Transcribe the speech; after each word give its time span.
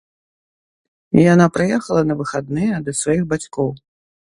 Яна 1.33 1.45
прыехала 1.59 2.01
на 2.09 2.19
выхадныя 2.25 2.85
да 2.89 3.01
сваіх 3.05 3.23
бацькоў. 3.37 3.69